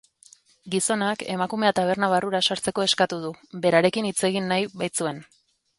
Gizonak 0.75 1.25
emakumea 1.33 1.75
taberna 1.81 2.11
barrura 2.15 2.41
sartzeko 2.49 2.89
eskatu 2.89 3.23
du, 3.27 3.33
berarekin 3.67 4.11
hitz 4.13 4.19
egin 4.33 4.53
nahi 4.55 4.71
baitzuen. 4.83 5.25